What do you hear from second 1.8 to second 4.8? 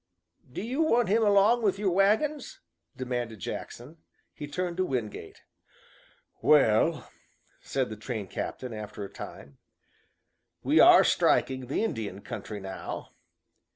wagons?" demanded Jackson. He turned